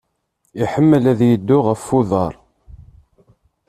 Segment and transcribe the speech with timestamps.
[0.63, 2.33] Iḥemmel ad yeddu ɣef uḍaṛ.